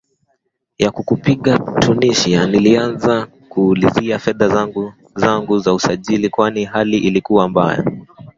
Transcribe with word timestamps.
ya 0.77 0.91
kukipiga 0.91 1.57
Tunisia 1.59 2.47
nilianza 2.47 3.25
kuulizia 3.49 4.19
fedha 4.19 4.47
zangu 4.49 4.93
zangu 5.15 5.59
za 5.59 5.73
usajili 5.73 6.29
kwani 6.29 6.65
hali 6.65 6.97
ilikuwa 6.97 7.49
mbaya 7.49 7.85